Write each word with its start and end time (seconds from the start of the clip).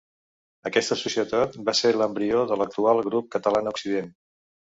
Aquesta 0.69 0.95
societat 1.01 1.57
va 1.67 1.75
ser 1.81 1.91
l'embrió 1.97 2.41
de 2.53 2.59
l'actual 2.63 3.03
Grup 3.11 3.29
Catalana 3.37 3.77
Occident. 3.77 4.11